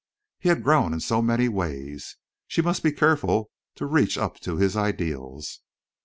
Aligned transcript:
He 0.39 0.49
had 0.49 0.63
grown 0.63 0.95
in 0.99 1.25
many 1.27 1.47
ways. 1.47 2.17
She 2.47 2.63
must 2.63 2.81
be 2.81 2.91
careful 2.91 3.51
to 3.75 3.85
reach 3.85 4.17
up 4.17 4.39
to 4.39 4.57
his 4.57 4.75
ideals. 4.75 5.59